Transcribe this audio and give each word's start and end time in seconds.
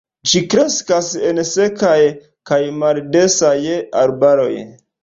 Ĝi 0.29 0.39
kreskas 0.53 1.09
en 1.31 1.43
sekaj 1.51 1.93
kaj 2.53 2.61
maldensaj 2.81 3.57
arbaroj. 4.05 4.53